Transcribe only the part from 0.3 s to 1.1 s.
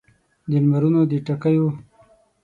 د لمرونو